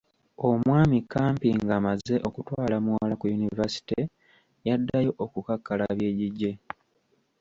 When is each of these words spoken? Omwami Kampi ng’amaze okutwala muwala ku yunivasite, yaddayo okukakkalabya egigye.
Omwami 0.47 0.97
Kampi 1.11 1.49
ng’amaze 1.59 2.15
okutwala 2.27 2.75
muwala 2.85 3.13
ku 3.19 3.25
yunivasite, 3.31 3.99
yaddayo 4.67 5.11
okukakkalabya 5.23 6.07
egigye. 6.11 6.51